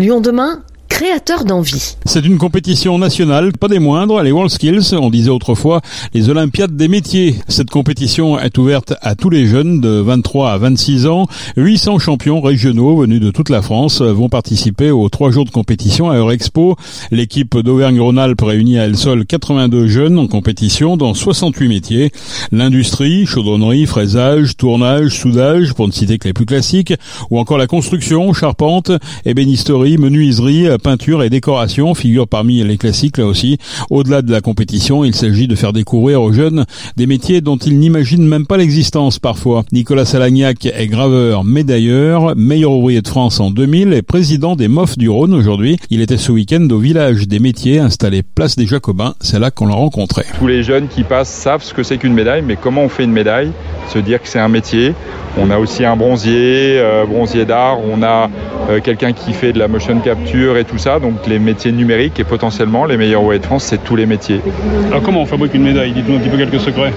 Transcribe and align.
Lyon 0.00 0.22
demain 0.22 0.62
créateur 1.00 1.46
d'envie. 1.46 1.96
C'est 2.04 2.26
une 2.26 2.36
compétition 2.36 2.98
nationale, 2.98 3.52
pas 3.52 3.68
des 3.68 3.78
moindres, 3.78 4.20
les 4.22 4.32
WorldSkills, 4.32 4.92
on 4.92 5.08
disait 5.08 5.30
autrefois 5.30 5.80
les 6.12 6.28
Olympiades 6.28 6.76
des 6.76 6.88
métiers. 6.88 7.36
Cette 7.48 7.70
compétition 7.70 8.38
est 8.38 8.58
ouverte 8.58 8.92
à 9.00 9.14
tous 9.14 9.30
les 9.30 9.46
jeunes 9.46 9.80
de 9.80 9.88
23 9.88 10.52
à 10.52 10.58
26 10.58 11.06
ans. 11.06 11.26
800 11.56 12.00
champions 12.00 12.42
régionaux 12.42 12.98
venus 12.98 13.18
de 13.18 13.30
toute 13.30 13.48
la 13.48 13.62
France 13.62 14.02
vont 14.02 14.28
participer 14.28 14.90
aux 14.90 15.08
trois 15.08 15.30
jours 15.30 15.46
de 15.46 15.50
compétition 15.50 16.10
à 16.10 16.16
Eurexpo. 16.16 16.76
L'équipe 17.10 17.56
d'Auvergne-Rhône-Alpes 17.56 18.42
réunit 18.42 18.78
à 18.78 18.84
elle 18.84 18.98
seule 18.98 19.24
82 19.24 19.86
jeunes 19.86 20.18
en 20.18 20.26
compétition 20.26 20.98
dans 20.98 21.14
68 21.14 21.68
métiers. 21.68 22.12
L'industrie, 22.52 23.24
chaudronnerie, 23.24 23.86
fraisage, 23.86 24.58
tournage, 24.58 25.18
soudage, 25.18 25.72
pour 25.72 25.86
ne 25.86 25.92
citer 25.92 26.18
que 26.18 26.28
les 26.28 26.34
plus 26.34 26.44
classiques, 26.44 26.92
ou 27.30 27.38
encore 27.38 27.56
la 27.56 27.66
construction, 27.66 28.34
charpente, 28.34 28.92
ébénisterie, 29.24 29.96
menuiserie, 29.96 30.68
peinture 30.82 30.89
et 31.22 31.30
décoration 31.30 31.94
figurent 31.94 32.26
parmi 32.26 32.62
les 32.64 32.76
classiques 32.76 33.18
là 33.18 33.26
aussi. 33.26 33.58
Au-delà 33.90 34.22
de 34.22 34.32
la 34.32 34.40
compétition, 34.40 35.04
il 35.04 35.14
s'agit 35.14 35.46
de 35.46 35.54
faire 35.54 35.72
découvrir 35.72 36.20
aux 36.20 36.32
jeunes 36.32 36.64
des 36.96 37.06
métiers 37.06 37.40
dont 37.40 37.56
ils 37.56 37.78
n'imaginent 37.78 38.26
même 38.26 38.46
pas 38.46 38.56
l'existence 38.56 39.18
parfois. 39.18 39.64
Nicolas 39.72 40.04
Salagnac 40.04 40.66
est 40.66 40.86
graveur, 40.86 41.44
médailleur, 41.44 42.34
meilleur 42.36 42.72
ouvrier 42.72 43.02
de 43.02 43.08
France 43.08 43.38
en 43.38 43.50
2000 43.50 43.92
et 43.92 44.02
président 44.02 44.56
des 44.56 44.68
MOF 44.68 44.98
du 44.98 45.08
Rhône 45.08 45.34
aujourd'hui. 45.34 45.78
Il 45.90 46.00
était 46.00 46.16
ce 46.16 46.32
week-end 46.32 46.66
au 46.70 46.78
village 46.78 47.28
des 47.28 47.38
métiers 47.38 47.78
installé 47.78 48.22
place 48.22 48.56
des 48.56 48.66
Jacobins. 48.66 49.14
C'est 49.20 49.38
là 49.38 49.50
qu'on 49.50 49.66
l'a 49.66 49.74
rencontré. 49.74 50.24
Tous 50.38 50.46
les 50.46 50.62
jeunes 50.62 50.88
qui 50.88 51.04
passent 51.04 51.32
savent 51.32 51.62
ce 51.62 51.72
que 51.74 51.82
c'est 51.82 51.98
qu'une 51.98 52.14
médaille, 52.14 52.42
mais 52.42 52.56
comment 52.56 52.82
on 52.82 52.88
fait 52.88 53.04
une 53.04 53.12
médaille? 53.12 53.52
Se 53.88 53.98
dire 53.98 54.20
que 54.20 54.28
c'est 54.28 54.38
un 54.38 54.48
métier. 54.48 54.94
On 55.38 55.50
a 55.50 55.58
aussi 55.58 55.84
un 55.84 55.96
bronzier, 55.96 56.78
euh, 56.78 57.04
bronzier 57.06 57.44
d'art. 57.44 57.78
On 57.80 58.02
a 58.02 58.28
euh, 58.68 58.80
quelqu'un 58.80 59.12
qui 59.12 59.32
fait 59.32 59.52
de 59.52 59.58
la 59.58 59.68
motion 59.68 59.98
capture 60.00 60.56
et 60.56 60.64
tout 60.64 60.78
ça. 60.80 60.98
Donc 60.98 61.26
les 61.26 61.38
métiers 61.38 61.72
numériques 61.72 62.18
et 62.18 62.24
potentiellement 62.24 62.84
les 62.84 62.96
meilleurs 62.96 63.22
ouvriers 63.22 63.40
de 63.40 63.46
France, 63.46 63.64
c'est 63.64 63.82
tous 63.84 63.96
les 63.96 64.06
métiers. 64.06 64.40
Alors 64.88 65.02
comment 65.02 65.22
on 65.22 65.26
fabrique 65.26 65.54
une 65.54 65.62
médaille? 65.62 65.92
Dites-nous 65.92 66.16
un 66.16 66.20
petit 66.20 66.30
peu 66.30 66.36
quelques 66.36 66.60
secrets. 66.60 66.92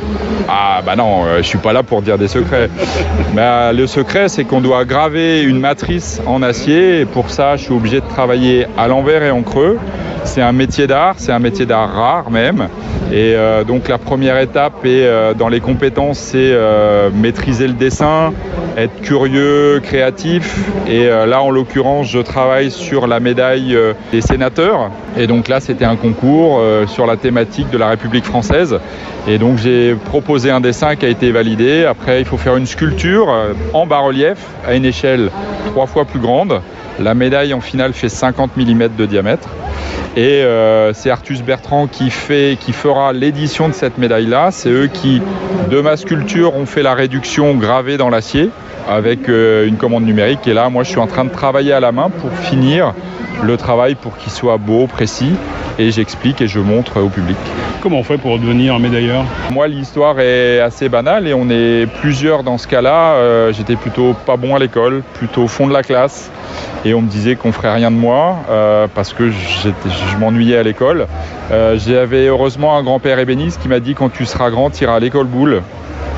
Ah 0.48 0.82
bah 0.86 0.96
non, 0.96 1.26
euh, 1.26 1.38
je 1.38 1.44
suis 1.44 1.58
pas 1.58 1.74
là 1.74 1.84
pour 1.84 2.02
dire 2.02 2.18
des 2.18 2.28
secrets. 2.28 2.70
bah, 3.36 3.74
le 3.74 3.88
secret, 3.88 4.30
c'est 4.30 4.44
qu'on 4.44 4.62
doit 4.62 4.86
graver 4.86 5.42
une 5.44 5.60
matrice 5.60 6.22
en 6.26 6.42
acier. 6.42 7.02
Et 7.02 7.06
pour 7.06 7.30
ça, 7.30 7.56
je 7.56 7.64
suis 7.64 7.74
obligé 7.74 8.00
de 8.02 8.08
travailler 8.08 8.66
à 8.78 8.88
l'envers 8.88 9.24
et 9.24 9.32
en 9.32 9.42
creux. 9.42 9.78
C'est 10.26 10.42
un 10.42 10.52
métier 10.52 10.88
d'art, 10.88 11.16
c'est 11.18 11.32
un 11.32 11.40
métier 11.40 11.66
d'art 11.66 11.94
rare 11.94 12.32
même. 12.32 12.68
Et 13.12 13.36
euh, 13.36 13.64
donc 13.64 13.90
la 13.90 13.98
première 13.98 14.40
étape 14.40 14.86
est 14.86 15.06
euh, 15.06 15.34
dans 15.34 15.50
les 15.50 15.60
compétences, 15.60 16.18
c'est 16.18 16.52
euh, 16.54 17.10
maîtriser 17.14 17.68
le 17.68 17.74
dessin, 17.74 18.34
être 18.78 19.02
curieux, 19.02 19.82
créatif. 19.84 20.60
Et 20.88 21.06
là, 21.06 21.42
en 21.42 21.52
l'occurrence, 21.52 22.10
je 22.10 22.20
travaille 22.20 22.72
sur 22.72 23.06
la 23.08 23.20
médaille 23.20 23.78
des 24.12 24.22
sénateurs. 24.22 24.90
Et 25.18 25.28
donc 25.28 25.48
là, 25.48 25.60
c'était 25.60 25.86
un 25.86 25.96
concours 25.96 26.62
sur 26.88 27.06
la 27.06 27.18
thématique 27.18 27.70
de 27.70 27.78
la 27.78 27.90
République 27.90 28.26
française. 28.26 28.80
Et 29.28 29.38
donc 29.38 29.58
j'ai 29.58 29.94
proposé 29.94 30.50
un 30.50 30.60
dessin 30.60 30.96
qui 30.96 31.06
a 31.06 31.10
été 31.10 31.32
validé. 31.32 31.86
Après, 31.86 32.20
il 32.20 32.26
faut 32.26 32.38
faire 32.38 32.58
une 32.58 32.66
sculpture 32.66 33.32
en 33.74 33.86
bas-relief 33.86 34.40
à 34.68 34.74
une 34.74 34.86
échelle 34.86 35.30
trois 35.68 35.86
fois 35.86 36.06
plus 36.06 36.20
grande. 36.20 36.62
La 37.00 37.14
médaille 37.14 37.54
en 37.54 37.62
finale 37.62 37.94
fait 37.94 38.10
50 38.10 38.58
mm 38.58 38.90
de 38.98 39.06
diamètre. 39.06 39.50
Et 40.16 40.44
euh, 40.44 40.94
c'est 40.94 41.10
Artus 41.10 41.42
Bertrand 41.42 41.88
qui, 41.88 42.12
fait, 42.12 42.58
qui 42.60 42.72
fera 42.72 43.14
l'édition 43.14 43.68
de 43.68 43.74
cette 43.74 43.98
médaille-là. 43.98 44.50
C'est 44.52 44.70
eux 44.70 44.88
qui, 44.88 45.22
de 45.72 45.82
ma 45.82 45.98
sculpture, 45.98 46.56
ont 46.56 46.68
fait 46.68 46.84
la 46.84 46.94
réduction 46.94 47.56
gravée 47.56 47.98
dans 47.98 48.10
l'acier 48.10 48.52
avec 48.88 49.28
euh, 49.28 49.66
une 49.66 49.78
commande 49.78 50.06
numérique. 50.06 50.48
Et 50.48 50.54
là, 50.54 50.70
moi, 50.70 50.84
je 50.84 50.90
suis 50.90 51.00
en 51.00 51.08
train 51.08 51.26
de 51.26 51.32
travailler 51.32 51.74
à 51.74 51.80
la 51.80 51.92
main 51.92 52.12
pour 52.12 52.32
finir 52.32 52.94
le 53.42 53.58
travail 53.58 53.96
pour 53.96 54.16
qu'il 54.18 54.32
soit 54.32 54.58
beau, 54.58 54.86
précis. 54.86 55.34
Et 55.80 55.90
j'explique 55.90 56.42
et 56.42 56.48
je 56.48 56.60
montre 56.60 57.02
au 57.02 57.10
public. 57.10 57.38
Comment 57.82 57.98
on 57.98 58.04
fait 58.04 58.20
pour 58.20 58.38
devenir 58.38 58.76
un 58.76 58.80
médailleur? 58.80 59.26
Moi, 59.52 59.68
l'histoire 59.68 60.20
est 60.20 60.60
assez 60.60 60.90
banale 60.90 61.28
et 61.28 61.34
on 61.34 61.50
est 61.50 61.88
plusieurs 62.02 62.44
dans 62.44 62.60
ce 62.60 62.68
cas-là. 62.68 63.16
Euh, 63.16 63.52
j'étais 63.52 63.76
plutôt 63.76 64.14
pas 64.28 64.38
bon 64.38 64.56
à 64.56 64.60
l'école, 64.60 65.02
plutôt 65.16 65.44
au 65.44 65.48
fond 65.48 65.66
de 65.66 65.74
la 65.74 65.82
classe 65.82 66.30
et 66.86 66.94
on 66.94 67.02
me 67.02 67.08
disait 67.08 67.36
qu'on 67.36 67.52
ferait 67.52 67.74
rien 67.74 67.92
de 67.92 67.96
moi 67.96 68.38
euh, 68.50 68.88
parce 68.94 69.14
que 69.14 69.30
je 69.30 70.18
m'ennuyais 70.20 70.58
à 70.58 70.64
l'école. 70.64 71.08
Euh, 71.52 71.78
j'avais 71.78 72.28
heureusement 72.28 72.78
un 72.78 72.84
grand-père 72.84 73.20
ébéniste 73.20 73.62
qui 73.62 73.68
m'a 73.68 73.80
dit 73.80 73.94
quand 73.94 74.10
tu 74.10 74.26
seras 74.26 74.50
grand, 74.50 74.70
tu 74.70 74.84
iras 74.84 74.96
à 74.96 75.00
l'école 75.00 75.28
boule. 75.28 75.62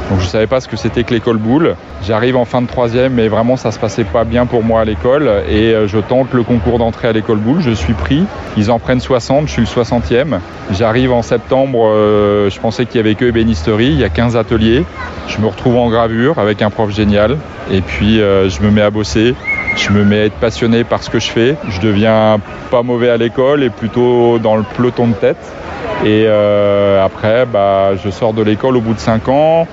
Donc 0.09 0.19
je 0.19 0.25
ne 0.25 0.29
savais 0.29 0.47
pas 0.47 0.61
ce 0.61 0.67
que 0.67 0.77
c'était 0.77 1.03
que 1.03 1.13
l'école 1.13 1.37
boule. 1.37 1.75
J'arrive 2.05 2.37
en 2.37 2.45
fin 2.45 2.61
de 2.61 2.67
troisième, 2.67 3.13
mais 3.13 3.27
vraiment 3.27 3.57
ça 3.57 3.71
se 3.71 3.79
passait 3.79 4.03
pas 4.03 4.23
bien 4.23 4.45
pour 4.45 4.63
moi 4.63 4.81
à 4.81 4.85
l'école. 4.85 5.29
Et 5.49 5.73
euh, 5.73 5.87
je 5.87 5.97
tente 5.97 6.33
le 6.33 6.43
concours 6.43 6.77
d'entrée 6.77 7.07
à 7.07 7.11
l'école 7.11 7.37
boule. 7.37 7.61
Je 7.61 7.71
suis 7.71 7.93
pris. 7.93 8.23
Ils 8.57 8.69
en 8.71 8.79
prennent 8.79 8.99
60, 8.99 9.47
je 9.47 9.51
suis 9.51 9.61
le 9.61 9.67
60e. 9.67 10.39
J'arrive 10.71 11.11
en 11.11 11.21
septembre, 11.21 11.91
je 12.49 12.59
pensais 12.59 12.85
qu'il 12.85 12.97
y 12.97 12.99
avait 12.99 13.15
que 13.15 13.25
ébénisterie. 13.25 13.87
Il 13.87 13.99
y 13.99 14.03
a 14.03 14.09
15 14.09 14.35
ateliers. 14.35 14.83
Je 15.27 15.39
me 15.39 15.47
retrouve 15.47 15.77
en 15.77 15.89
gravure 15.89 16.39
avec 16.39 16.61
un 16.63 16.71
prof 16.71 16.91
génial. 16.91 17.37
Et 17.71 17.81
puis 17.81 18.17
je 18.17 18.63
me 18.63 18.71
mets 18.71 18.81
à 18.81 18.89
bosser. 18.89 19.35
Je 19.75 19.89
me 19.89 20.03
mets 20.05 20.21
à 20.21 20.25
être 20.25 20.35
passionné 20.35 20.83
par 20.83 21.03
ce 21.03 21.09
que 21.09 21.19
je 21.19 21.29
fais. 21.29 21.55
Je 21.69 21.81
deviens 21.81 22.39
pas 22.71 22.81
mauvais 22.81 23.09
à 23.09 23.17
l'école 23.17 23.63
et 23.63 23.69
plutôt 23.69 24.39
dans 24.39 24.55
le 24.55 24.63
peloton 24.63 25.07
de 25.07 25.13
tête. 25.13 25.37
Et 26.03 26.25
euh, 26.27 27.03
après, 27.03 27.45
bah, 27.45 27.91
je 28.03 28.09
sors 28.09 28.33
de 28.33 28.41
l'école 28.41 28.77
au 28.77 28.81
bout 28.81 28.93
de 28.93 28.99
5 28.99 29.27
ans. 29.27 29.67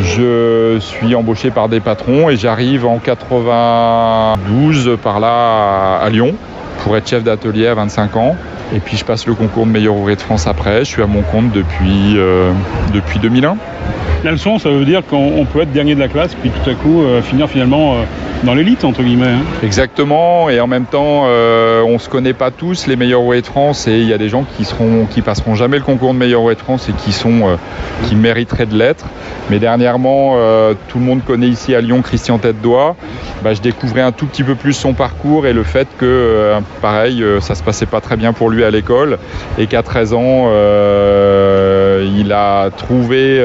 Je 0.00 0.78
suis 0.80 1.14
embauché 1.14 1.50
par 1.50 1.68
des 1.68 1.80
patrons 1.80 2.28
et 2.30 2.36
j'arrive 2.36 2.86
en 2.86 2.98
92 2.98 4.96
par 5.02 5.20
là 5.20 5.96
à 5.96 6.08
Lyon 6.10 6.34
pour 6.82 6.96
être 6.96 7.08
chef 7.08 7.22
d'atelier 7.22 7.66
à 7.66 7.74
25 7.74 8.16
ans. 8.16 8.36
Et 8.74 8.80
puis 8.80 8.96
je 8.96 9.04
passe 9.04 9.26
le 9.26 9.34
concours 9.34 9.66
de 9.66 9.70
meilleur 9.70 9.94
ouvrier 9.94 10.16
de 10.16 10.20
France 10.20 10.46
après. 10.46 10.80
Je 10.80 10.90
suis 10.90 11.02
à 11.02 11.06
mon 11.06 11.22
compte 11.22 11.52
depuis, 11.52 12.16
euh, 12.16 12.52
depuis 12.92 13.18
2001. 13.18 13.56
La 14.24 14.32
leçon, 14.32 14.58
ça 14.58 14.70
veut 14.70 14.84
dire 14.84 15.02
qu'on 15.06 15.44
peut 15.44 15.60
être 15.60 15.72
dernier 15.72 15.94
de 15.94 16.00
la 16.00 16.08
classe, 16.08 16.34
puis 16.34 16.50
tout 16.50 16.68
à 16.68 16.74
coup 16.74 17.02
euh, 17.02 17.22
finir 17.22 17.48
finalement 17.48 17.94
euh, 17.94 17.96
dans 18.42 18.54
l'élite, 18.54 18.82
entre 18.82 19.02
guillemets. 19.02 19.26
Hein. 19.26 19.44
Exactement, 19.62 20.50
et 20.50 20.58
en 20.58 20.66
même 20.66 20.86
temps, 20.86 21.26
euh, 21.26 21.82
on 21.82 21.98
se 22.00 22.08
connaît 22.08 22.32
pas 22.32 22.50
tous 22.50 22.88
les 22.88 22.96
meilleurs 22.96 23.20
roués 23.20 23.40
de 23.40 23.46
France, 23.46 23.86
et 23.86 23.98
il 24.00 24.08
y 24.08 24.12
a 24.12 24.18
des 24.18 24.28
gens 24.28 24.44
qui 24.56 24.64
seront, 24.64 25.06
qui 25.08 25.22
passeront 25.22 25.54
jamais 25.54 25.76
le 25.76 25.84
concours 25.84 26.12
de 26.12 26.18
meilleurs 26.18 26.40
roués 26.40 26.54
de 26.54 26.60
France 26.60 26.88
et 26.88 26.92
qui 26.92 27.12
sont, 27.12 27.56
qui 28.08 28.16
mériteraient 28.16 28.66
de 28.66 28.76
l'être. 28.76 29.04
Mais 29.48 29.60
dernièrement, 29.60 30.36
tout 30.88 30.98
le 30.98 31.04
monde 31.04 31.20
connaît 31.24 31.46
ici 31.46 31.74
à 31.74 31.80
Lyon 31.80 32.02
Christian 32.02 32.38
Tête. 32.38 32.56
Bah, 33.44 33.54
je 33.54 33.60
découvrais 33.60 34.00
un 34.00 34.10
tout 34.10 34.26
petit 34.26 34.42
peu 34.42 34.56
plus 34.56 34.72
son 34.72 34.92
parcours 34.92 35.46
et 35.46 35.52
le 35.52 35.62
fait 35.62 35.86
que, 35.98 36.54
pareil, 36.82 37.24
ça 37.40 37.54
se 37.54 37.62
passait 37.62 37.86
pas 37.86 38.00
très 38.00 38.16
bien 38.16 38.32
pour 38.32 38.50
lui 38.50 38.55
à 38.64 38.70
l'école, 38.70 39.18
et 39.58 39.66
qu'à 39.66 39.82
13 39.82 40.12
ans, 40.14 40.50
il 42.04 42.32
a 42.32 42.70
trouvé 42.70 43.42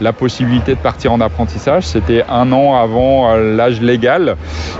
la 0.00 0.12
possibilité 0.12 0.74
de 0.74 0.80
partir 0.80 1.12
en 1.12 1.20
apprentissage. 1.20 1.84
C'était 1.84 2.24
un 2.28 2.52
an 2.52 2.76
avant 2.76 3.30
euh, 3.30 3.56
l'âge 3.56 3.80
légal 3.80 4.36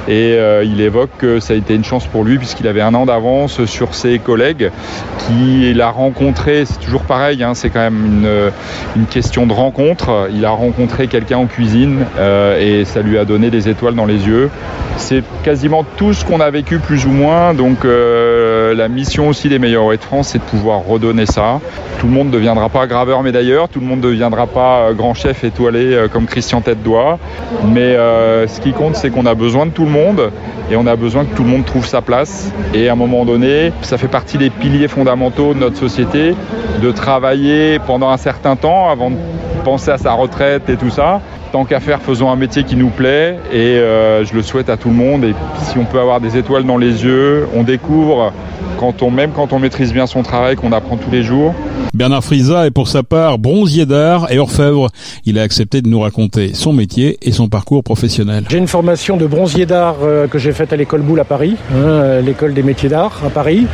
et 0.09 0.35
euh, 0.35 0.65
il 0.65 0.81
évoque 0.81 1.11
que 1.19 1.41
ça 1.41 1.55
a 1.55 1.57
été 1.57 1.75
une 1.75 1.85
chance 1.85 2.07
pour 2.07 2.25
lui 2.25 2.39
puisqu'il 2.39 2.67
avait 2.67 2.81
un 2.81 2.95
an 2.95 3.07
d'avance 3.07 3.65
sur 3.65 3.95
ses 3.95 4.19
collègues 4.19 4.71
qu'il 5.19 5.81
a 5.81 5.91
rencontré. 5.91 6.65
C'est 6.65 6.81
toujours 6.81 7.03
pareil, 7.03 7.43
hein, 7.43 7.55
c'est 7.55 7.71
quand 7.71 7.81
même 7.81 8.05
une, 8.05 8.51
une, 8.97 9.07
question 9.07 9.47
de 9.47 9.53
rencontre. 9.53 10.29
Il 10.35 10.45
a 10.45 10.51
rencontré 10.51 11.07
quelqu'un 11.07 11.39
en 11.39 11.47
cuisine 11.47 12.05
euh, 12.19 12.59
et 12.59 12.85
ça 12.85 13.03
lui 13.03 13.19
a 13.19 13.25
donné 13.25 13.51
des 13.51 13.69
étoiles 13.69 13.95
dans 13.95 14.07
les 14.07 14.27
yeux. 14.27 14.51
C'est 14.97 15.23
quasiment 15.43 15.85
tout 15.97 16.13
ce 16.13 16.25
qu'on 16.25 16.41
a 16.41 16.51
vécu 16.51 16.79
plus 16.79 17.07
ou 17.07 17.11
moins. 17.11 17.55
Donc 17.55 17.85
la 17.85 18.89
mission 18.89 19.29
aussi 19.29 19.49
des 19.49 19.59
meilleurs 19.59 19.91
de 19.91 19.97
France, 19.97 20.29
c'est 20.29 20.39
de 20.39 20.45
pouvoir 20.45 20.85
redonner 20.87 21.27
ça. 21.27 21.61
Tout 21.99 22.07
le 22.07 22.13
monde 22.13 22.29
ne 22.29 22.33
deviendra 22.33 22.69
pas 22.69 22.87
graveur 23.03 23.25
médailleur, 23.25 23.69
tout 23.69 23.81
le 23.81 23.87
monde 23.87 23.99
ne 23.99 24.11
deviendra 24.11 24.47
pas 24.47 24.93
grand 24.93 25.13
chef 25.13 25.43
étoilé 25.43 25.93
euh, 25.93 26.07
comme 26.07 26.27
Christian 26.27 26.61
Tête 26.61 26.85
d'Oie. 26.85 27.19
Mais 27.67 27.97
euh, 27.97 28.47
ce 28.47 28.61
qui 28.61 28.71
compte, 28.73 28.95
c'est 28.95 29.11
qu'on 29.11 29.27
a 29.27 29.35
besoin 29.35 29.67
de 29.67 29.73
tout 29.73 29.85
le 29.85 29.91
monde 29.91 30.31
et 30.71 30.77
on 30.77 30.87
a 30.87 30.95
besoin 30.95 31.25
que 31.25 31.35
tout 31.35 31.43
le 31.43 31.49
monde 31.49 31.65
trouve 31.65 31.85
sa 31.85 32.01
place. 32.01 32.53
Et 32.75 32.89
à 32.89 32.93
un 32.93 32.95
moment 32.95 33.25
donné, 33.25 33.73
ça 33.83 33.99
fait 33.99 34.07
partie 34.07 34.39
des 34.39 34.51
piliers 34.51 34.87
fondamentaux 34.87 35.53
de 35.53 35.59
notre 35.59 35.77
société 35.77 36.37
de 36.81 36.93
travailler 36.93 37.81
pendant 37.81 38.09
un 38.09 38.19
certain 38.19 38.55
temps 38.55 38.89
avant 38.89 39.11
de 39.11 39.17
penser 39.65 39.91
à 39.91 39.99
sa 39.99 40.13
retraite 40.13 40.71
et 40.71 40.77
tout 40.77 40.91
ça. 40.91 41.21
Tant 41.51 41.65
qu'à 41.65 41.81
faire, 41.81 42.01
faisons 42.01 42.31
un 42.31 42.37
métier 42.37 42.63
qui 42.63 42.77
nous 42.77 42.91
plaît 42.91 43.37
et 43.53 43.79
euh, 43.79 44.25
je 44.25 44.33
le 44.33 44.43
souhaite 44.43 44.71
à 44.71 44.77
tout 44.77 44.91
le 44.91 44.95
monde. 44.95 45.25
Et 45.25 45.35
si 45.65 45.77
on 45.77 45.85
peut 45.87 45.99
avoir 45.99 46.21
des 46.21 46.37
étoiles 46.37 46.65
dans 46.65 46.79
les 46.79 47.03
yeux, 47.05 47.49
on 47.53 47.65
découvre 47.65 48.33
quand 48.79 49.03
on, 49.03 49.11
même 49.11 49.33
quand 49.33 49.53
on 49.53 49.59
maîtrise 49.59 49.93
bien 49.93 50.07
son 50.07 50.23
travail, 50.23 50.55
qu'on 50.55 50.71
apprend 50.71 50.97
tous 50.97 51.11
les 51.11 51.25
jours. 51.25 51.53
Bernard 51.95 52.25
Frisa 52.25 52.67
est 52.67 52.71
pour 52.71 52.89
sa 52.89 53.03
part 53.03 53.39
bronzier 53.39 53.85
d'art 53.85 54.33
et 54.33 54.39
orfèvre. 54.39 54.89
Il 55.27 55.39
a 55.39 55.43
accepté 55.43 55.83
de 55.83 55.89
nous 55.89 56.01
raconter 56.01 56.55
son 56.55 56.73
métier 56.73 57.19
et 57.21 57.33
son 57.33 57.49
parcours 57.49 57.85
professionnel. 57.85 58.45
J'ai 58.49 58.57
une 58.57 58.69
formation 58.69 59.19
de 59.19 59.27
bronzier 59.27 59.67
d'art 59.67 59.97
euh, 60.03 60.27
que 60.27 60.39
j'ai 60.39 60.53
faite 60.53 60.73
à 60.73 60.77
l'école 60.77 61.03
Boulle 61.03 61.21
à 61.21 61.25
Paris, 61.25 61.57
hein, 61.75 62.21
l'école 62.21 62.55
des 62.55 62.63
métiers 62.63 62.89
d'art 62.89 63.21
à 63.27 63.29
Paris. 63.29 63.67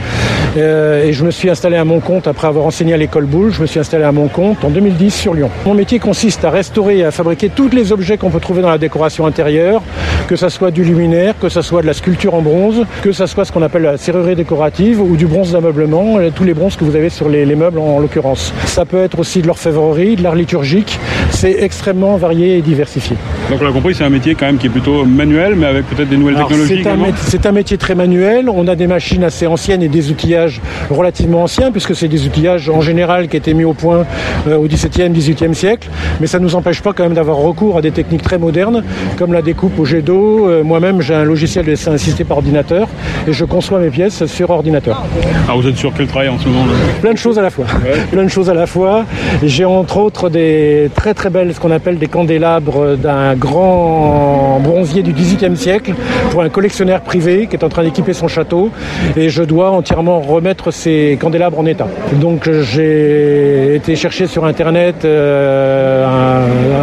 Euh, 0.57 1.05
et 1.05 1.13
je 1.13 1.25
me 1.25 1.31
suis 1.31 1.49
installé 1.49 1.77
à 1.77 1.85
mon 1.85 2.01
compte 2.01 2.27
après 2.27 2.49
avoir 2.49 2.67
enseigné 2.67 2.95
à 2.95 2.97
l'école 2.97 3.27
Boulle. 3.27 3.53
Je 3.53 3.61
me 3.61 3.67
suis 3.67 3.79
installé 3.79 4.05
à 4.05 4.13
mon 4.13 4.29
compte 4.29 4.65
en 4.65 4.71
2010 4.71 5.15
sur 5.15 5.35
Lyon. 5.35 5.51
Mon 5.65 5.75
métier 5.75 6.01
consiste 6.01 6.45
à 6.45 6.51
restaurer 6.51 6.99
et 6.99 7.05
à 7.05 7.11
fabriquer 7.11 7.51
tous 7.51 7.69
les 7.69 7.93
objets 7.93 8.17
qu'on 8.17 8.31
peut 8.31 8.41
trouver 8.41 8.63
dans 8.63 8.71
la 8.71 8.79
décoration 8.79 9.27
intérieure, 9.27 9.83
que 10.29 10.37
ce 10.37 10.51
soit 10.51 10.71
du 10.71 10.85
luminaire, 10.85 11.35
que 11.41 11.49
ce 11.49 11.63
soit 11.63 11.81
de 11.81 11.87
la 11.87 11.95
sculpture 11.95 12.35
en 12.35 12.43
bronze, 12.43 12.85
que 13.03 13.13
ce 13.13 13.25
soit 13.27 13.47
ce 13.47 13.51
qu'on 13.51 13.63
appelle 13.63 13.83
la 13.83 13.97
serrurerie 13.97 14.37
décorative 14.37 15.01
ou 15.01 15.17
du 15.17 15.27
bronze 15.27 15.53
d'ameublement, 15.53 16.19
tous 16.35 16.45
les 16.45 16.53
bronzes 16.53 16.77
que 16.77 16.85
vous 16.85 16.95
avez 16.95 17.09
sur 17.09 17.31
les, 17.31 17.47
les 17.47 17.57
meubles 17.57 17.79
en, 17.79 17.97
en 17.97 17.99
l'occurrence. 17.99 18.53
Ça 18.67 18.85
peut 18.85 19.03
être 19.03 19.19
aussi 19.19 19.41
de 19.41 19.47
l'orfèvrerie, 19.47 20.17
de 20.17 20.23
l'art 20.23 20.35
liturgique. 20.35 21.01
C'est 21.41 21.63
extrêmement 21.63 22.17
varié 22.17 22.59
et 22.59 22.63
diversifié. 22.63 23.17
Donc 23.49 23.61
on 23.63 23.65
l'a 23.65 23.71
compris, 23.71 23.95
c'est 23.95 24.03
un 24.03 24.11
métier 24.11 24.35
quand 24.35 24.47
même 24.47 24.59
qui 24.59 24.67
est 24.67 24.71
plutôt 24.71 25.05
manuel, 25.05 25.55
mais 25.55 25.67
avec 25.67 25.87
peut-être 25.87 26.09
des 26.09 26.17
nouvelles 26.17 26.35
Alors, 26.35 26.49
technologies 26.49 26.83
C'est 27.29 27.47
un, 27.47 27.53
métier 27.53 27.79
très 27.79 27.95
manuel. 27.95 28.51
On 28.51 28.67
a 28.67 28.75
des 28.75 28.89
machines 28.89 29.23
assez 29.23 29.47
anciennes 29.47 29.85
et 29.85 29.89
des 29.89 30.11
outillages 30.11 30.61
relativement 30.91 31.45
anciens, 31.45 31.71
puisque 31.71 31.95
c'est 31.95 32.09
des 32.09 32.27
outillages 32.27 32.69
en 32.69 32.81
général 32.81 33.29
qui 33.29 33.37
étaient 33.37 33.55
mis 33.55 33.63
au 33.63 33.73
point 33.73 34.05
euh, 34.49 34.57
au 34.57 34.67
XVIIe, 34.67 35.11
XVIIIe 35.11 35.55
siècle. 35.55 35.89
Mais 36.21 36.27
ça 36.27 36.41
ne 36.41 36.43
nous 36.43 36.57
empêche 36.57 36.83
pas 36.83 36.93
quand 36.93 37.05
même 37.05 37.15
d'avoir 37.15 37.37
recours 37.37 37.79
à 37.79 37.83
des 37.83 37.93
techniques 37.93 38.23
très 38.23 38.39
modernes, 38.39 38.83
comme 39.17 39.33
la 39.33 39.41
découpe 39.41 39.79
au 39.79 39.85
jet 39.85 40.03
d'eau. 40.03 40.49
Euh, 40.49 40.65
Moi-même, 40.65 41.01
j'ai 41.03 41.15
un 41.15 41.23
logiciel 41.25 41.65
de 41.67 41.71
dessin 41.71 41.93
assisté 41.93 42.25
par 42.25 42.39
ordinateur 42.39 42.89
et 43.29 43.33
je 43.33 43.45
conçois 43.45 43.79
mes 43.79 43.91
pièces 43.91 44.27
sur 44.27 44.51
ordinateur. 44.51 45.05
Ah, 45.49 45.53
vous 45.55 45.69
êtes 45.69 45.77
sur 45.77 45.93
quel 45.97 46.09
travail 46.09 46.31
en 46.31 46.39
ce 46.41 46.49
moment 46.49 46.65
Plein 47.01 47.13
de 47.13 47.19
choses 47.19 47.39
à 47.39 47.43
la 47.43 47.51
fois. 47.51 47.67
Plein 48.11 48.25
de 48.25 48.29
choses 48.29 48.51
à 48.51 48.55
la 48.55 48.67
fois. 48.67 49.05
J'ai 49.45 49.65
entre 49.65 49.99
autres 49.99 50.31
des 50.31 50.91
très 50.97 51.15
très 51.15 51.28
ce 51.29 51.61
qu'on 51.61 51.71
appelle 51.71 51.99
des 51.99 52.07
candélabres 52.07 52.97
d'un 52.97 53.35
grand 53.35 54.61
bronzier 54.61 55.03
du 55.03 55.13
XVIIIe 55.13 55.57
siècle 55.57 55.93
pour 56.31 56.43
un 56.43 56.49
collectionneur 56.49 57.03
privé 57.03 57.47
qui 57.47 57.57
est 57.57 57.65
en 57.65 57.69
train 57.69 57.83
d'équiper 57.85 58.15
son 58.15 58.29
château. 58.29 58.71
Et 59.17 59.29
je 59.29 59.43
dois 59.43 59.71
entièrement 59.71 60.21
remettre 60.21 60.71
ces 60.71 61.19
candélabres 61.21 61.59
en 61.59 61.67
état. 61.67 61.87
Donc 62.15 62.51
j'ai 62.51 63.75
été 63.75 63.95
chercher 63.95 64.27
sur 64.27 64.47
Internet 64.47 65.05
euh, 65.05 66.07
un, 66.07 66.38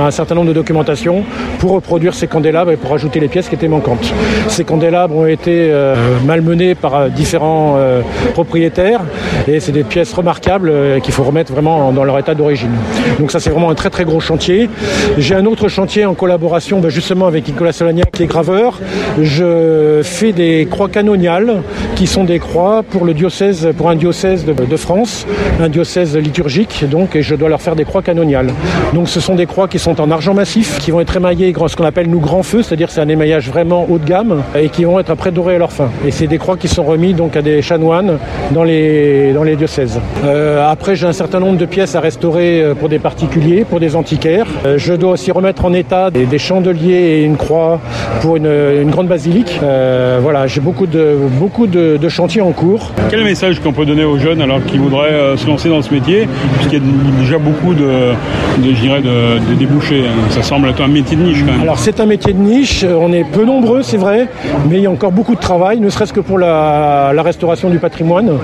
un 0.06 0.12
certain 0.12 0.36
nombre 0.36 0.48
de 0.48 0.54
documentations 0.54 1.24
pour 1.60 1.72
reproduire 1.72 2.14
ces 2.14 2.28
candélabres 2.28 2.72
et 2.72 2.78
pour 2.78 2.94
ajouter 2.94 3.20
les 3.20 3.28
pièces 3.28 3.50
qui 3.50 3.56
étaient 3.56 3.68
manquantes. 3.68 4.14
Ces 4.48 4.64
candélabres 4.64 5.16
ont 5.16 5.26
été 5.26 5.70
euh, 5.72 5.96
malmenés 6.26 6.76
par 6.76 6.96
euh, 6.96 7.10
différents 7.10 7.76
euh, 7.78 8.02
propriétaires 8.34 9.02
et 9.48 9.60
c'est 9.60 9.72
des 9.72 9.84
pièces 9.84 10.14
remarquables 10.14 10.72
qu'il 11.02 11.14
faut 11.14 11.24
remettre 11.24 11.52
vraiment 11.52 11.92
dans 11.92 12.04
leur 12.04 12.18
état 12.20 12.36
d'origine. 12.36 12.72
Donc 13.20 13.32
ça 13.32 13.40
c'est 13.40 13.50
vraiment 13.50 13.70
un 13.70 13.76
très 13.76 13.90
très 13.90 14.06
gros 14.06 14.20
chantier. 14.20 14.70
J'ai 15.18 15.36
un 15.36 15.46
autre 15.46 15.68
chantier 15.68 16.06
en 16.06 16.14
collaboration 16.14 16.80
ben, 16.80 16.90
justement 16.90 17.28
avec 17.28 17.48
Nicolas 17.48 17.74
Solagnac 17.74 18.20
est 18.20 18.26
graveur. 18.26 18.80
Je 19.22 20.02
fais 20.04 20.32
des 20.32 20.68
croix 20.70 20.90
canoniales 20.90 21.62
qui 21.96 22.08
sont 22.08 22.24
des 22.24 22.40
croix 22.40 22.84
pour 22.84 23.06
le 23.06 23.14
diocèse, 23.14 23.70
pour 23.78 23.90
un 23.90 23.96
diocèse 23.96 24.46
de, 24.46 24.54
de 24.54 24.78
France, 24.78 25.26
un 25.60 25.70
diocèse 25.70 26.16
liturgique 26.18 26.86
donc 26.90 27.16
et 27.16 27.22
je 27.22 27.36
dois 27.36 27.50
leur 27.50 27.62
faire 27.62 27.76
des 27.76 27.86
croix 27.86 28.02
canoniales. 28.02 28.52
Donc 28.94 29.10
ce 29.10 29.20
sont 29.20 29.36
des 29.36 29.46
croix 29.46 29.55
qui 29.68 29.80
sont 29.80 30.02
en 30.02 30.12
argent 30.12 30.34
massif, 30.34 30.80
qui 30.80 30.92
vont 30.92 31.00
être 31.00 31.16
émaillées 31.16 31.54
ce 31.68 31.76
qu'on 31.76 31.86
appelle 31.86 32.10
nous 32.10 32.20
grand 32.20 32.44
feu, 32.44 32.62
c'est-à-dire 32.62 32.92
c'est 32.92 33.02
un 33.02 33.08
émaillage 33.08 33.48
vraiment 33.48 33.88
haut 33.90 33.98
de 33.98 34.06
gamme 34.06 34.44
et 34.56 34.70
qui 34.70 34.84
vont 34.84 35.00
être 35.00 35.10
après 35.10 35.32
dorés 35.32 35.56
à 35.56 35.58
leur 35.58 35.72
fin. 35.72 35.90
Et 36.06 36.12
c'est 36.12 36.28
des 36.28 36.38
croix 36.38 36.58
qui 36.58 36.68
sont 36.68 36.84
remis 36.84 37.14
donc 37.14 37.36
à 37.38 37.42
des 37.42 37.62
chanoines 37.62 38.18
dans 38.52 38.64
les, 38.64 39.32
dans 39.34 39.44
les 39.44 39.56
diocèses. 39.56 40.00
Euh, 40.26 40.70
après 40.70 40.96
j'ai 40.96 41.08
un 41.08 41.14
certain 41.14 41.40
nombre 41.40 41.58
de 41.58 41.66
pièces 41.66 41.96
à 41.96 42.02
restaurer 42.02 42.62
euh, 42.62 42.76
pour 42.76 42.90
des 42.90 43.00
particuliers, 43.00 43.66
pour 43.66 43.80
des 43.80 43.96
antiquaires. 43.96 44.48
Euh, 44.66 44.78
je 44.78 44.94
dois 44.94 45.12
aussi 45.12 45.32
remettre 45.32 45.66
en 45.66 45.74
état 45.74 46.12
des, 46.12 46.38
chandeliers 46.38 47.20
et 47.20 47.24
une 47.24 47.38
croix 47.38 47.80
pour 48.22 48.36
une, 48.36 48.90
grande 48.92 49.08
basilique. 49.08 49.60
Voilà, 49.62 50.48
j'ai 50.48 50.60
beaucoup 50.60 50.86
de, 50.86 51.16
beaucoup 51.40 51.66
de, 51.66 52.10
chantiers 52.10 52.42
en 52.42 52.52
cours. 52.52 52.92
Quel 53.10 53.24
message 53.24 53.60
qu'on 53.62 53.72
peut 53.72 53.86
donner 53.86 54.04
aux 54.04 54.18
jeunes 54.18 54.42
alors 54.42 54.64
qui 54.66 54.78
voudraient 54.78 55.38
se 55.38 55.48
lancer 55.48 55.70
dans 55.70 55.82
ce 55.82 55.94
métier, 55.94 56.28
puisqu'il 56.56 56.80
y 56.80 56.82
a 56.82 57.20
déjà 57.20 57.38
beaucoup 57.38 57.74
de, 57.74 58.12
de 58.60 58.72
de, 59.02 59.45
de 59.50 59.56
débouchés. 59.56 60.04
hein. 60.06 60.30
Ça 60.30 60.42
semble 60.42 60.70
être 60.70 60.82
un 60.82 60.88
métier 60.88 61.16
de 61.18 61.24
niche 61.24 61.44
quand 61.46 61.52
même. 61.52 61.62
Alors 61.62 61.80
c'est 61.80 62.00
un 62.00 62.06
métier 62.06 62.34
de 62.34 62.40
niche, 62.40 62.84
Euh, 62.84 62.98
on 63.00 63.12
est 63.14 63.24
peu 63.24 63.46
nombreux 63.46 63.82
c'est 63.84 63.98
vrai, 63.98 64.28
mais 64.70 64.78
il 64.78 64.84
y 64.84 64.86
a 64.86 64.92
encore 64.92 65.12
beaucoup 65.12 65.36
de 65.36 65.40
travail, 65.40 65.80
ne 65.80 65.90
serait-ce 65.90 66.14
que 66.14 66.20
pour 66.20 66.38
la, 66.40 67.14
restauration 67.24 67.70
du 67.70 67.80
patrimoine. 67.80 68.38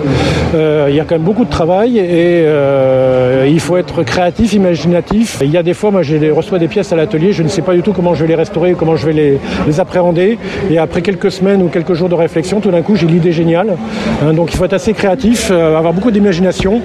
Euh, 0.56 0.88
il 0.90 0.96
y 0.96 1.00
a 1.00 1.04
quand 1.04 1.16
même 1.16 1.24
beaucoup 1.24 1.46
de 1.46 1.50
travail 1.50 2.00
et 2.00 2.44
euh, 2.46 3.48
il 3.48 3.60
faut 3.60 3.78
être 3.78 4.02
créatif, 4.02 4.54
imaginatif. 4.54 5.38
Il 5.44 5.52
y 5.52 5.58
a 5.58 5.62
des 5.62 5.76
fois, 5.76 5.92
moi 5.92 6.02
je 6.02 6.16
reçois 6.32 6.58
des 6.58 6.68
pièces 6.68 6.92
à 6.92 6.96
l'atelier, 6.96 7.32
je 7.32 7.44
ne 7.44 7.48
sais 7.48 7.62
pas 7.62 7.74
du 7.74 7.84
tout 7.84 7.94
comment 7.94 8.16
je 8.16 8.22
vais 8.24 8.28
les 8.28 8.36
restaurer, 8.36 8.74
comment 8.74 8.96
je 8.96 9.06
vais 9.06 9.14
les, 9.14 9.80
appréhender. 9.80 10.40
Et 10.72 10.78
après 10.80 11.02
quelques 11.02 11.32
semaines 11.32 11.62
ou 11.62 11.68
quelques 11.68 11.94
jours 11.94 12.10
de 12.10 12.16
réflexion, 12.16 12.60
tout 12.60 12.72
d'un 12.72 12.82
coup 12.82 12.96
j'ai 12.96 13.06
l'idée 13.06 13.32
géniale. 13.32 13.78
Hein, 14.24 14.34
donc 14.34 14.52
il 14.52 14.58
faut 14.58 14.66
être 14.66 14.74
assez 14.74 14.94
créatif, 14.94 15.52
avoir 15.52 15.94
beaucoup 15.94 16.12
d'imagination, 16.12 16.82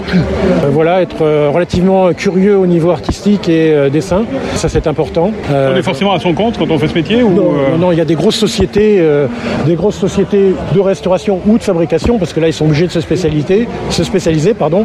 voilà, 0.71 1.01
être 1.03 1.25
relativement 1.49 2.13
curieux 2.13 2.59
au 2.59 2.67
niveau 2.67 2.91
artistique 2.91 3.49
et 3.49 3.73
euh, 3.73 3.91
dessin, 4.07 4.25
ça 4.55 4.69
c'est 4.69 4.87
important. 4.87 5.33
Euh, 5.51 5.73
On 5.75 5.77
est 5.77 5.83
forcément 5.83 6.13
à 6.13 6.21
son 6.21 6.33
compte 6.33 6.59
quand 6.59 6.71
on 6.71 6.79
fait 6.79 6.89
ce 6.89 6.95
métier 6.95 7.23
ou 7.23 7.31
non, 7.31 7.53
euh, 7.55 7.73
non, 7.73 7.79
non, 7.87 7.93
il 7.93 7.99
y 7.99 8.01
a 8.01 8.05
des 8.05 8.15
grosses 8.15 8.37
sociétés, 8.37 8.99
euh, 9.01 9.27
des 9.67 9.75
grosses 9.75 9.97
sociétés 9.97 10.55
de 10.75 10.81
restauration 10.81 11.41
ou 11.47 11.59
de 11.59 11.63
fabrication, 11.63 12.19
parce 12.19 12.33
que 12.33 12.41
là 12.41 12.47
ils 12.49 12.53
sont 12.53 12.67
obligés 12.67 12.87
de 12.87 12.93
se 12.93 13.01
spécialiser, 13.01 13.67
se 13.91 14.05
spécialiser, 14.05 14.55
pardon, 14.55 14.85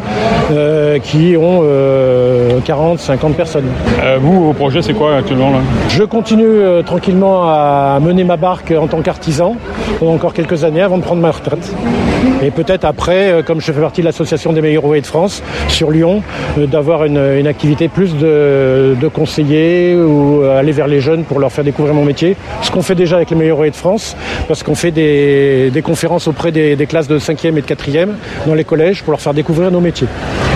euh, 0.51 0.97
qui 0.99 1.35
ont 1.37 1.61
euh, 1.63 2.59
40, 2.65 2.99
50 2.99 3.35
personnes. 3.35 3.65
vous, 4.19 4.45
vos 4.45 4.53
projets, 4.53 4.81
c'est 4.81 4.93
quoi 4.93 5.17
actuellement 5.17 5.51
là? 5.51 5.59
Je 5.89 6.03
continue 6.03 6.83
tranquillement 6.85 7.43
à 7.45 7.99
mener 8.01 8.23
ma 8.23 8.37
barque 8.37 8.71
en 8.71 8.87
tant 8.87 9.01
qu'artisan 9.01 9.55
pendant 9.99 10.13
encore 10.13 10.33
quelques 10.33 10.63
années 10.63 10.81
avant 10.81 10.97
de 10.97 11.03
prendre 11.03 11.21
ma 11.21 11.31
retraite. 11.31 11.71
Et 12.43 12.49
peut-être 12.51 12.85
après, 12.85 13.43
comme 13.45 13.61
je 13.61 13.71
fais 13.71 13.81
partie 13.81 14.01
de 14.01 14.05
l'association 14.05 14.53
des 14.53 14.61
meilleurs 14.61 14.85
ouvriers 14.85 15.01
de 15.01 15.07
France 15.07 15.43
sur 15.67 15.91
Lyon, 15.91 16.23
d'avoir 16.57 17.05
une, 17.05 17.21
une 17.37 17.47
activité 17.47 17.87
plus 17.87 18.15
de, 18.15 18.95
de 19.01 19.07
conseiller 19.07 19.95
ou 19.95 20.43
euh, 20.43 20.59
aller 20.59 20.71
vers 20.71 20.87
les 20.87 21.01
jeunes 21.01 21.23
pour 21.23 21.39
leur 21.39 21.51
faire 21.51 21.63
découvrir 21.63 21.93
mon 21.93 22.05
métier. 22.05 22.37
Ce 22.61 22.71
qu'on 22.71 22.81
fait 22.81 22.95
déjà 22.95 23.17
avec 23.17 23.31
les 23.31 23.35
meilleurs 23.35 23.59
de 23.61 23.75
France, 23.75 24.15
parce 24.47 24.63
qu'on 24.63 24.75
fait 24.75 24.91
des, 24.91 25.69
des 25.71 25.81
conférences 25.81 26.27
auprès 26.27 26.51
des, 26.51 26.75
des 26.75 26.85
classes 26.85 27.07
de 27.07 27.19
5e 27.19 27.57
et 27.57 27.61
de 27.61 27.67
4e 27.67 28.09
dans 28.45 28.53
les 28.53 28.63
collèges 28.63 29.03
pour 29.03 29.11
leur 29.11 29.21
faire 29.21 29.33
découvrir 29.33 29.71
nos 29.71 29.81
métiers. 29.81 30.07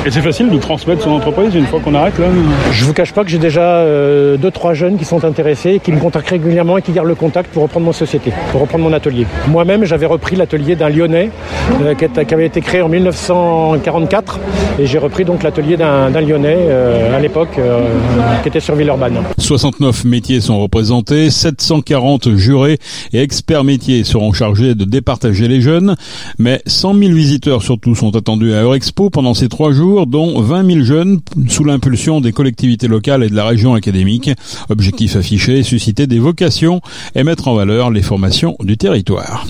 Et 0.07 0.11
c'est 0.11 0.21
facile 0.21 0.51
de 0.51 0.57
transmettre 0.59 1.01
son 1.01 1.09
entreprise 1.09 1.55
une 1.55 1.65
fois 1.65 1.79
qu'on 1.79 1.95
arrête 1.95 2.19
là 2.19 2.27
Je 2.71 2.85
vous 2.85 2.93
cache 2.93 3.11
pas 3.11 3.23
que 3.23 3.29
j'ai 3.31 3.39
déjà 3.39 3.63
euh, 3.63 4.37
deux 4.37 4.51
trois 4.51 4.75
jeunes 4.75 4.99
qui 4.99 5.05
sont 5.05 5.25
intéressés, 5.25 5.81
qui 5.83 5.91
me 5.91 5.99
contactent 5.99 6.29
régulièrement 6.29 6.77
et 6.77 6.83
qui 6.83 6.91
gardent 6.91 7.07
le 7.07 7.15
contact 7.15 7.51
pour 7.51 7.63
reprendre 7.63 7.87
mon 7.87 7.91
société, 7.91 8.31
pour 8.51 8.61
reprendre 8.61 8.83
mon 8.83 8.93
atelier. 8.93 9.25
Moi-même, 9.47 9.83
j'avais 9.83 10.05
repris 10.05 10.35
l'atelier 10.35 10.75
d'un 10.75 10.89
Lyonnais 10.89 11.31
euh, 11.81 11.95
qui, 11.95 12.33
avait 12.35 12.45
été 12.45 12.61
créé 12.61 12.83
en 12.83 12.89
1944 12.89 14.39
et 14.77 14.85
j'ai 14.85 14.99
repris 14.99 15.25
donc 15.25 15.41
l'atelier 15.41 15.75
d'un 15.75 16.21
Lyonnais 16.21 16.55
euh, 16.55 17.17
à 17.17 17.19
l'époque 17.19 17.57
euh, 17.57 17.81
qui 18.43 18.49
était 18.49 18.59
sur 18.59 18.75
Villeurbanne. 18.75 19.17
69 19.39 20.05
métiers 20.05 20.39
sont 20.39 20.61
représentés, 20.61 21.31
740 21.31 22.35
jurés 22.35 22.77
et 23.11 23.21
experts 23.21 23.63
métiers 23.63 24.03
seront 24.03 24.33
chargés 24.33 24.75
de 24.75 24.85
départager 24.85 25.47
les 25.47 25.61
jeunes, 25.61 25.95
mais 26.37 26.61
100 26.67 26.93
000 26.93 27.13
visiteurs 27.13 27.63
surtout 27.63 27.95
sont 27.95 28.15
attendus 28.15 28.53
à 28.53 28.61
Eurexpo 28.61 29.09
pendant 29.09 29.33
ces 29.33 29.49
trois 29.49 29.71
dont 30.03 30.41
20 30.41 30.69
000 30.69 30.83
jeunes 30.83 31.21
sous 31.47 31.63
l'impulsion 31.63 32.19
des 32.19 32.33
collectivités 32.33 32.89
locales 32.89 33.23
et 33.23 33.29
de 33.29 33.35
la 33.35 33.45
région 33.45 33.73
académique. 33.73 34.29
Objectif 34.69 35.15
affiché, 35.15 35.63
susciter 35.63 36.07
des 36.07 36.19
vocations 36.19 36.81
et 37.15 37.23
mettre 37.23 37.47
en 37.47 37.55
valeur 37.55 37.89
les 37.89 38.01
formations 38.01 38.57
du 38.59 38.77
territoire. 38.77 39.45